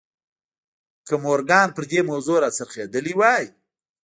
که 1.07 1.15
مورګان 1.23 1.67
پر 1.75 1.83
دې 1.91 1.99
موضوع 2.09 2.37
را 2.43 2.49
څرخېدلی 2.57 3.13
وای. 3.17 3.45